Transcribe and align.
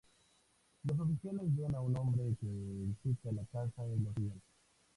Los 0.81 0.99
oficiales 0.99 1.55
ven 1.55 1.75
a 1.75 1.81
un 1.81 1.95
hombre 1.95 2.35
que 2.41 2.47
visita 2.47 3.31
la 3.33 3.45
casa 3.51 3.85
y 3.85 3.99
lo 3.99 4.11
siguen. 4.13 4.41